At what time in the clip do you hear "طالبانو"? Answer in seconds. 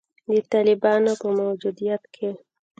0.51-1.11